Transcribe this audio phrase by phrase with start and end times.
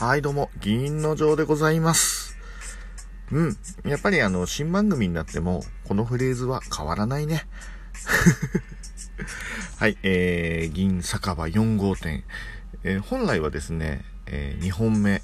[0.00, 2.36] はい、どうも、銀の城でございます。
[3.32, 3.56] うん。
[3.84, 7.48] やっぱりあの、新番組になっても、このフレーズは変わらないね。
[9.76, 12.22] はい、えー、銀酒場4号店。
[12.84, 15.20] えー、本来はですね、えー、2本目、いわ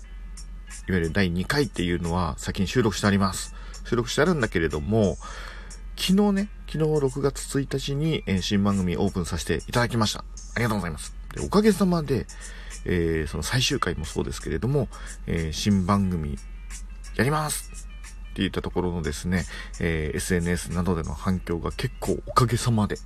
[0.88, 3.54] ゆる第2回っていうのは先に収録してあります。
[3.84, 5.18] 収録してあるんだけれども、
[5.96, 10.24] 昨日ね、昨日6月1日に、えー、新番組オープンさせていただきました。
[10.56, 11.14] ありがとうございます。
[11.32, 12.26] でおかげさまで、
[12.84, 14.88] えー、その最終回もそうですけれども、
[15.26, 16.36] えー、新番組
[17.16, 17.88] やります
[18.32, 19.44] って言ったところのですね、
[19.80, 22.96] えー、SNS などでの反響が結構おかげさまで、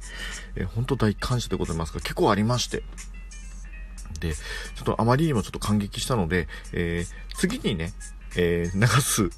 [0.56, 2.82] えー、本当大感謝でございますが、結構ありまして、
[4.20, 7.92] で、ちょっとあまりにもちょっと感激したので、えー、次にね、
[8.36, 9.30] えー、流す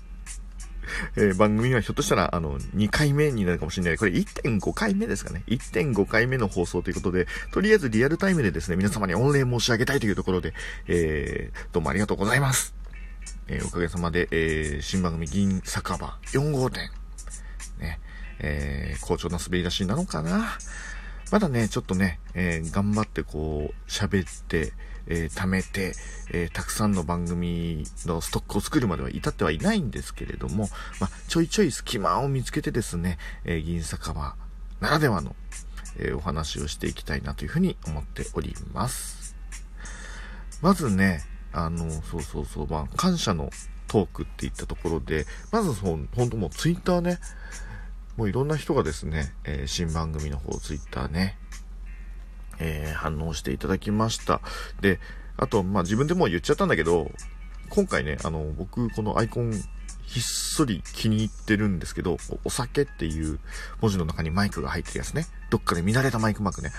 [1.17, 3.99] えー、番組はひょっとしたら、あの、2回目になるかもしれない。
[3.99, 5.43] これ1.5回目ですかね。
[5.47, 10.55] 1.5回目の放送ということで、とりあえずリアルタイムでですね、皆様に御礼申し上げたいというところで、
[10.87, 12.75] えー、どうもありがとうございます。
[13.49, 16.91] えー、おかげさまで、えー、新番組銀酒場4号店、
[17.81, 18.01] ね、
[18.39, 20.57] えー、好調な滑り出しなのかな
[21.31, 24.73] まだね、ちょっとね、えー、頑張ってこう、喋って、
[25.07, 25.95] えー、貯めて、
[26.33, 30.69] えー、たくさんの番組のストックを作るまでは至ってはいないんですけれども、
[31.01, 34.35] まあ、ちょいちょい隙間を見つけてですね、えー、銀酒場
[34.81, 35.37] ならではの、
[35.99, 39.35] えお話をしていきたいなというふうに思っております。
[40.63, 43.51] まずね、あの、そうそうそう、まあ、感謝の
[43.89, 47.19] トークっていったところで、まずそ、本当もうツイッターね、
[48.17, 51.39] もういろんな人がですね、え、新番組の方、ツイッターね、
[52.61, 54.41] えー、反応していただきました。
[54.81, 55.01] で、
[55.37, 57.11] あと、まあ、自分でも言っちゃったんだけど、
[57.71, 59.53] 今回ね、あの、僕、このアイコン、
[60.03, 63.39] ひっそり気に入ってるんですけど、お酒っていう
[63.81, 65.27] 文字の中にマイクが入ってるやつね。
[65.51, 66.73] どっかで見慣れたマイクマークね。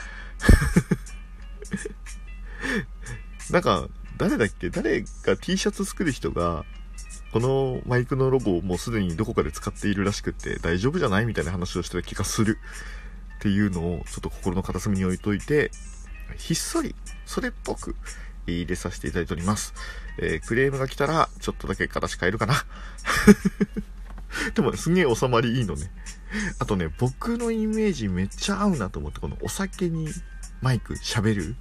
[3.50, 3.88] なんか、
[4.18, 4.70] 誰だっけ？
[4.70, 6.66] 誰が T シャツ作る人が、
[7.32, 11.26] このマイクのロゴをもうすでにどこかで使っているらしくって大丈夫じゃない？
[11.26, 12.58] みたいな話をしてた気がする。
[13.42, 15.72] っていうのをちょっと心の片隅に置いといて、
[16.38, 16.94] ひっそり、
[17.26, 17.96] それっぽく
[18.46, 19.74] 入れさせていただいております。
[20.20, 22.54] えー、クレームが来たら、ちょっとだけ形変えるかな。
[24.54, 25.92] でも、ね、すげえ収まりいいのね。
[26.60, 30.08] あとね、僕のイメージめっちゃ合うなと思って、このお酒に
[30.62, 31.56] マイク喋る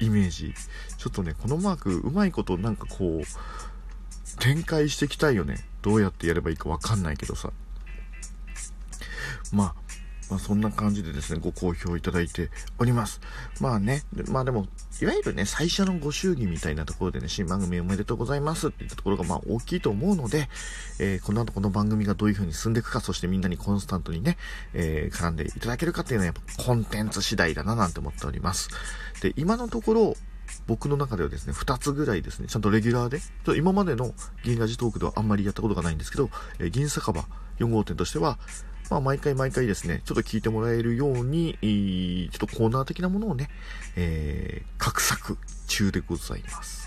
[0.00, 0.52] イメージ。
[0.98, 5.66] ちょっとね、このマーク、うまいことなんかこう、展開していきたいよね。
[5.80, 7.50] どうやってやればいいかわかんないけどさ。
[9.52, 9.83] まあ、
[10.30, 13.20] まあ、そんな感じでですね、ご好評いただいております。
[13.60, 14.66] まあね、まあでも、
[15.00, 20.48] いわゆるね、最初のご祝儀みたいなところでね、新番組おめでとうございますって言ったところがまあ大きいと思うので、
[20.98, 24.36] えー、この後この番組がどういう風に進んでいくか、そしてみんなにコンスタントにね、
[24.72, 28.68] えー、絡んでいただけるかっていうのはやっぱコンテンツ次第だななんて思っております。
[29.20, 30.14] で、今のところ、
[30.66, 33.20] 僕の中ではですね、2つぐらいですね、ちゃんとレギュラーで、
[33.58, 34.14] 今までの
[34.44, 37.24] 銀ラジトークではあんまりやったことがないんですけど、えー、銀酒場
[37.58, 38.38] 4号店としては、
[38.90, 41.58] まあ、毎回毎回ですね、ちょっと聞いてもらえるように、
[42.32, 43.48] ちょっとコーナー的なものをね、
[43.96, 46.84] えー、画策中でございます。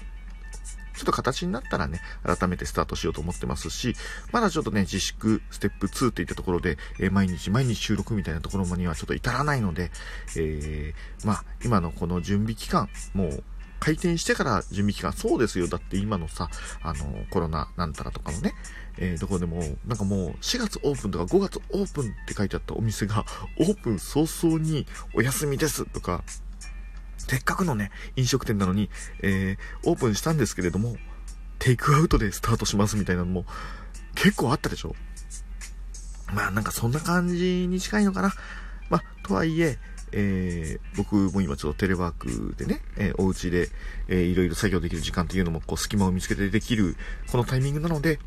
[0.98, 3.96] ちょっと形になったらね、改めてスタートしようと思ってますし、
[4.32, 9.92] まだちょっとね、自粛ステップ2っていったところで、えー、毎日毎日収録みたいなところにはちょっと至らないので、
[10.36, 13.44] えー、まあ、今のこの準備期間、もう、
[13.80, 15.68] 開店してから準備期間、そうですよ。
[15.68, 16.50] だって今のさ、
[16.82, 18.56] あの、コロナなんたらとかのね、
[18.98, 23.26] えー、どこでも、なんかもう4月オープンとか5月オープンって書いてあったお店が、
[23.60, 26.24] オープン早々にお休みですとか、
[27.18, 28.90] せっかくのね、飲食店なのに、
[29.22, 30.98] えー、オープンしたんですけれども、
[31.60, 33.46] テイクアウトでスタートしますみたいなのも
[34.16, 34.96] 結構あったでしょ？
[36.34, 38.34] まあなんかそんな感じに近いのかな。
[38.90, 39.78] まあ、とはいえ、
[40.12, 43.70] えー、僕も今ちょっとテレワークでね、えー、お家で、
[44.08, 46.96] えー、いろいろ作業できる時間っていうのも、こう、隙間を見つけてできる、
[47.32, 48.20] このタイミングなので、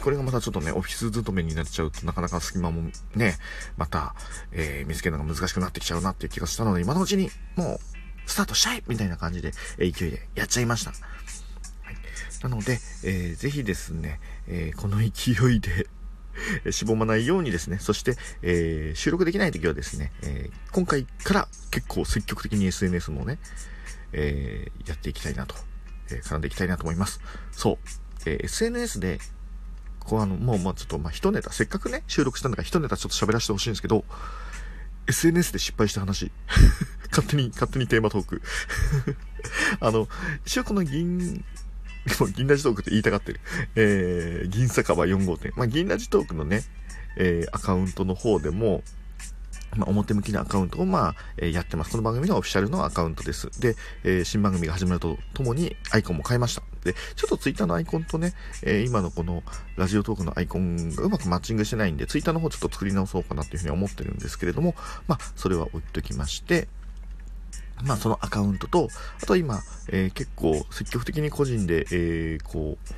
[0.00, 3.36] これがまたちょっとね、オフィス勤めになっちゃうとなかなか隙間もね、
[3.76, 4.14] また、
[4.52, 7.78] えー、見つけるのが難しくなってきちゃうなっていう気がしたので、今のうちにもう、
[8.26, 10.90] スタートしたいみたいな感じで、えー、勢いでやっちゃいました。
[10.90, 11.96] はい。
[12.42, 15.86] なので、えー、ぜひですね、えー、この勢いで
[16.70, 23.38] しぼまないようにですね、そして、えー、収録できない時はですね、えー、今回から結構積極的に SNS もね、
[24.12, 25.54] えー、やっていきたいなと、
[26.10, 27.20] えー、絡んでいきたいなと思います。
[27.52, 27.78] そう、
[28.26, 29.18] えー、SNS で
[30.10, 34.04] こうあの、もうまあちょっとまあ一ネタ、せっかくね、収録したんだから一ネタちょっと喋らせてほしいんですけど、
[35.06, 36.32] SNS で失敗した話。
[37.12, 38.42] 勝手に、勝手にテーマトーク
[39.78, 40.08] あの、
[40.44, 41.44] 一応この銀、
[42.34, 43.40] 銀ラジトークって言いたがってる。
[43.76, 45.52] えー、銀酒場4号店。
[45.54, 46.64] まあ、銀ラジトークのね、
[47.16, 48.82] えー、アカウントの方でも、
[49.76, 51.92] まあ、表向きなアカウントを、まあ、えー、やってます。
[51.92, 53.60] この番組のオフィシャルのアカウントです。
[53.60, 56.62] で、えー、新番組が始まるとともにアイコンも変えました。
[56.84, 59.42] で、ちょっとツイッターのアイコンとね、えー、今のこの
[59.76, 64.74] ラジオトークのアイコンがうまくマッチングしてないんで、ツイッターの方ちょっと作り直そうかなっていうふうに思ってるんですけれども、
[65.06, 66.68] まあ、それは置いときまして、
[67.84, 68.88] まあ、そのアカウントと、
[69.22, 72.94] あと今、え、結構積極的に個人で、えー、こう、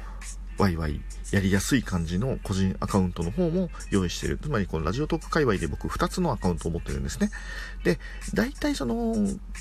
[0.59, 1.01] ワイワイ
[1.33, 4.39] やりやすい感じの個人アカウントの方も用意してる。
[4.41, 7.31] つまりこのラジオトーク界隈で僕2つのアカウントを持ってるんですね。
[7.85, 7.99] で、
[8.35, 9.15] 大体その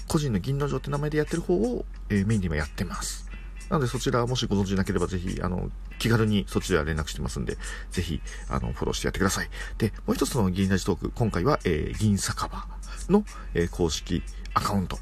[0.07, 3.31] 個人の銀の城って名前でやってる方を、えー、メインで今やってます。
[3.69, 7.57] なのでそちらもしご存知なければぜひ、あの、気軽にそちら連絡してますんで、
[7.89, 9.49] ぜひ、あの、フォローしてやってください。
[9.77, 12.65] で、もう一つの銀ラジトーク、今回は、えー、銀酒場
[13.07, 13.23] の、
[13.53, 14.23] えー、公式
[14.53, 14.97] アカウント。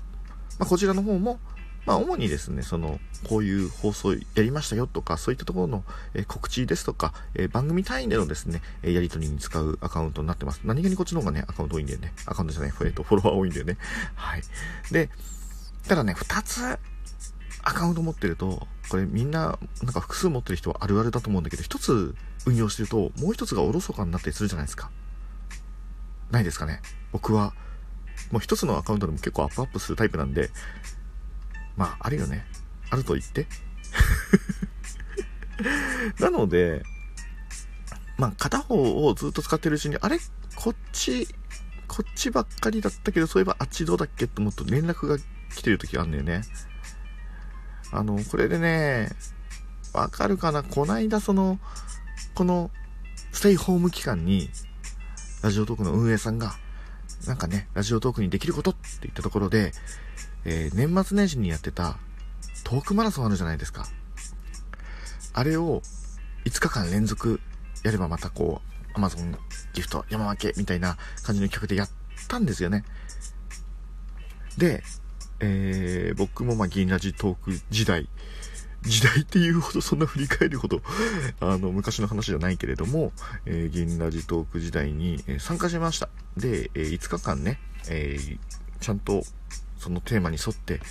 [0.60, 1.40] まあ、こちらの方も、
[1.90, 5.84] まあ、主にですね、その、こういう放送やりましたよとか、そういったところの、
[6.14, 10.62] え告知ですとか、え番組単位でのですね、えやり取りに使うアカウントになってます。
[10.64, 12.14] 何気にこっちの方がね、アカウント多いんだよね。
[12.28, 13.78] アカウントじゃない、えっと、フォロワー多いんだよね。
[14.14, 14.44] はい。
[14.92, 15.10] で、
[15.88, 16.78] ただね、2つ
[17.64, 22.16] アカウント持ってると、これみんな、なんか複数持ってる人はあるあるだと思うんだけど、1つ
[22.46, 24.92] 運用してると、もう1つがおろそかになったりするじゃないですか。
[26.30, 26.84] ないですかね。
[27.12, 27.56] 僕は、
[28.32, 30.52] もう1つのアカウントでも結構アップアップするタイプなんで、
[31.80, 32.46] まあ、あるよね。
[32.90, 33.48] あると言って。
[36.20, 36.84] なので、
[38.18, 40.20] まあ、片方をずっと使ってるうちに、あれ？
[40.56, 41.26] こっち、
[41.88, 44.26] こっちばっかりだったけど、そういえばあっちどうだっけ？
[44.26, 45.18] って思うと連絡が
[45.56, 46.42] 来てる時があるんだよね。
[47.94, 49.10] あの、これでね、
[49.94, 50.64] わかるかな？
[50.64, 51.62] こないだその、
[52.36, 52.72] この、
[53.32, 54.50] ステイホーム期間に、
[55.42, 56.58] ラジオトークの運営さんが、
[57.26, 59.72] なんかね、ラジオトークにできることって言ったところで、
[60.46, 61.98] えー、年末年始にやってた
[62.64, 63.88] トークマラソンあるじゃないですか。
[65.34, 65.82] あれを
[66.46, 67.40] 5日間連続
[67.84, 69.38] やればまたこう、アマゾン
[69.74, 71.90] ギフト山分けみたいな感じの企画でやっ
[72.28, 72.84] たんですよね。
[74.58, 74.84] で、
[75.40, 78.10] えー、僕もまあ銀ラジトーク時代、
[78.82, 80.82] 時代っていうほどそんな振り返るほど
[81.40, 83.12] あの、昔の話じゃないけれども、
[83.46, 86.10] えー、銀ラジトーク時代に、参加しました。
[86.38, 87.60] で、えー、5日間ね、
[87.90, 88.40] えー、
[88.80, 89.24] ちゃんと
[89.80, 90.82] そのテーマに沿って、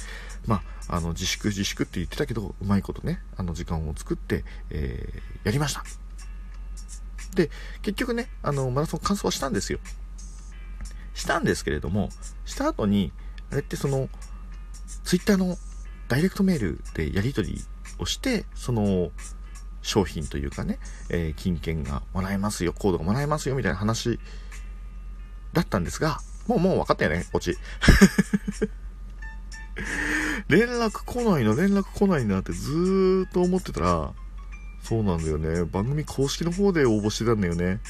[0.47, 5.85] まあ、あの、自粛自粛って言ってたけど、うまいことね、あの、時間を作って、えー、やりました。
[7.35, 7.51] で、
[7.83, 9.79] 結局ね、あの、マラソン完走はしたんですよ。
[11.15, 12.09] したんですけれども、
[12.47, 13.13] した後に、
[13.53, 14.09] あれってその、
[15.05, 15.57] ツイッターの
[16.09, 17.65] ダイレクトメールでやり取り
[17.99, 19.11] をして、その、
[19.83, 24.19] 商品というかね、えー、金券がもらえますよ、コードがもらえますよ、みたいな話
[25.53, 27.57] だったんですが、もうもう分かったよね、こっち。
[30.49, 34.13] 連絡来ないな、連絡来ないなってずーっと思ってたら、
[34.83, 35.65] そうなんだよね。
[35.65, 37.81] 番組公式の方で応募してたんだよね。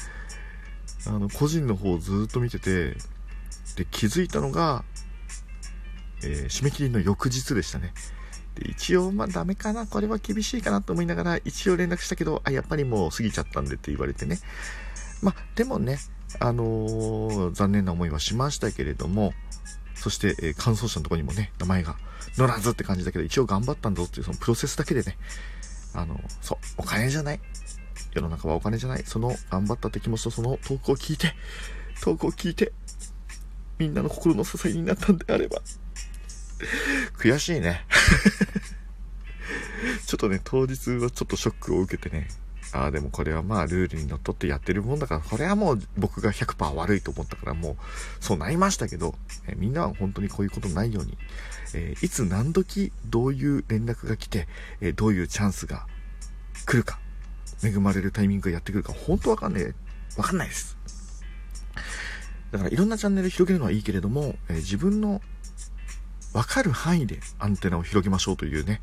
[1.07, 2.97] あの、個人の方をずーっと見てて、
[3.77, 4.83] で、気づいたのが、
[6.23, 7.93] えー、締め切りの翌日でしたね。
[8.55, 14.39] で、一応、まあダメかな、これは厳しいかなと思いながら、一応連絡したけど、あ、やっぱりもう過ぎちゃったんでって言われてね。
[15.21, 15.97] まあ、でもね、
[16.39, 19.33] あのー、残念な思いはしましたけれども、
[19.95, 21.97] そして、えー、感想者のとこにもね、名前が
[22.37, 25.17] 乗らずって感じだけど、一応頑張ったんだぞっていうそのプロセスだけでね、
[25.93, 27.39] あの、そう、お金じゃない。
[28.13, 29.03] 世の中はお金じゃない。
[29.03, 31.33] その頑張ったって気持ちとそのトークを聞いて、
[32.01, 32.71] トークを聞いて、
[33.77, 35.61] みんなの心の支えになったんであれば、
[37.17, 37.85] 悔しいね。
[40.05, 42.27] ちょっとね、当日はちょっとショックを受けてね、
[42.71, 47.75] ああ、でもこれはまあルールにのっとってやってるもんだから、これはもう僕が100%悪いと思ったからもう、
[48.19, 49.15] そうなりましたけど、
[49.47, 51.17] えみんなは本当にこういうことないように、
[51.73, 54.47] えー、いつ何時どういう連絡が来て、
[54.81, 55.87] えー、どういうチャンスが
[56.65, 56.99] 来るか、
[57.63, 59.73] 恵まれるタイミングがやってくるか、本当わかんない、
[60.17, 60.77] わかんないです。
[62.51, 65.21] だからいろんなチャンネル広げるのはいいけれども、えー、自分の
[66.33, 68.81] わかる範囲でアンテナを広げましょうというね、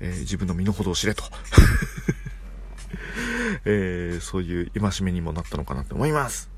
[0.00, 1.22] え自分の身の程を知れと
[3.64, 6.50] えー、そういう戒めにもなったのかなと思います。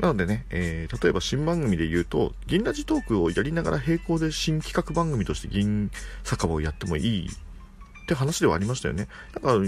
[0.00, 5.90] なのでね、えー、例えば新番組で言うと、銀ラジトークをやりながら並行で新企画番組として銀
[6.24, 9.08] 酒場をやってもいいって話ではありましたよね。
[9.32, 9.58] だから、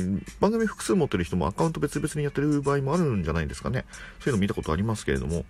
[0.41, 3.85] 番組複数持ってる人もアカウント別々にやってる場合もあるんじゃないですかね。
[4.21, 5.45] そういうの見たことありますけれども、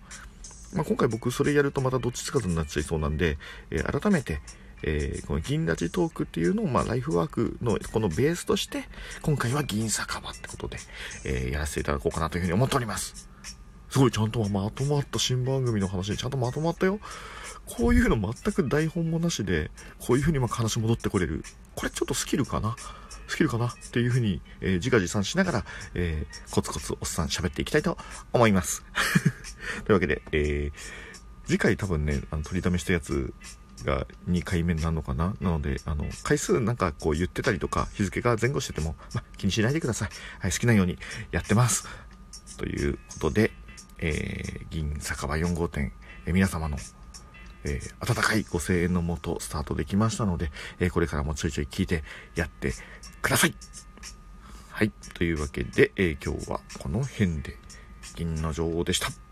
[0.73, 3.37] まあ、今回僕それやるとまたどっちつかずになっちゃいそうなんで、
[3.71, 4.39] えー、改めて、
[4.87, 8.83] えー、この銀ラジトークっていうのを、まあ、ライフワークのこのベースとして、
[9.23, 10.77] 今回は銀酒場ってことで、
[11.25, 13.27] えー、やらせていただこうかなというふうに思っております。
[13.89, 16.99] すごいちゃんとまとまった新番組の話にちゃんとまとまったよ。
[17.65, 21.43] こういうの全く台本もなしで、こういう風にま話戻ってこれる。
[21.75, 22.75] これちょっとスキルかな？
[23.27, 25.65] スキルかなっていうふうに、えー、自画自賛しながら、
[25.95, 27.97] えー、コツコツおっさん喋っていきたいと
[28.33, 28.85] 思います。
[29.85, 33.33] というわけで、えー、次回多分ね、あの、取りためしたやつ
[33.83, 35.35] が2回目になるのかな？
[35.41, 40.09] なので、あの、回数なんかこう言ってたりとか、日付が前後してても、ま、気にしないでください。
[40.39, 40.97] はい、好きなように
[41.31, 41.87] やってます。
[42.57, 43.51] ということで、
[43.97, 45.91] えー、銀酒場4号店、
[46.25, 46.77] えー、皆様の、
[47.63, 52.03] えー、温かいご声援のもとスタートできましたので、えー、これからもちょいちょい聞いて
[52.35, 52.73] やって
[53.21, 53.55] ください。
[54.69, 54.91] はい。
[55.13, 57.57] というわけで、えー、今日はこの辺で、
[58.15, 59.24] 銀の女王でした。